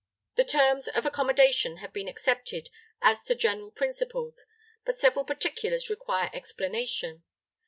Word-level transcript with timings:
The 0.33 0.43
terms 0.43 0.87
of 0.87 1.05
accommodation 1.05 1.77
have 1.77 1.93
been 1.93 2.07
accepted 2.07 2.71
as 3.03 3.23
to 3.25 3.35
general 3.35 3.69
principles, 3.69 4.47
but 4.83 4.97
several 4.97 5.25
particulars 5.25 5.91
require 5.91 6.31
explanation. 6.33 7.21